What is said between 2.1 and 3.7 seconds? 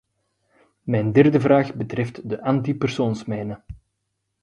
de antipersoonsmijnen.